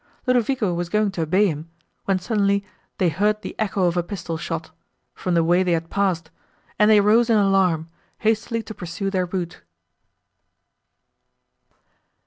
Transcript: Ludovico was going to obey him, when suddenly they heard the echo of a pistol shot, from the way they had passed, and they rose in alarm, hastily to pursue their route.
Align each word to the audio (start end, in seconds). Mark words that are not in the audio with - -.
Ludovico 0.25 0.73
was 0.73 0.89
going 0.89 1.11
to 1.11 1.21
obey 1.21 1.45
him, 1.45 1.69
when 2.05 2.17
suddenly 2.17 2.65
they 2.97 3.09
heard 3.09 3.43
the 3.43 3.55
echo 3.59 3.83
of 3.85 3.95
a 3.95 4.01
pistol 4.01 4.35
shot, 4.35 4.71
from 5.13 5.35
the 5.35 5.43
way 5.43 5.61
they 5.61 5.73
had 5.73 5.91
passed, 5.91 6.31
and 6.79 6.89
they 6.89 6.99
rose 6.99 7.29
in 7.29 7.37
alarm, 7.37 7.87
hastily 8.17 8.63
to 8.63 8.73
pursue 8.73 9.11
their 9.11 9.27
route. 9.27 9.61